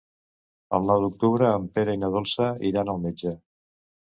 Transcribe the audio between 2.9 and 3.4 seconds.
al metge.